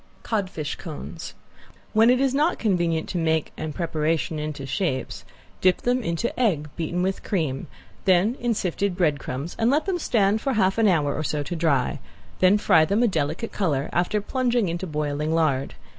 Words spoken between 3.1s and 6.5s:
make and preparation into shapes, dip them into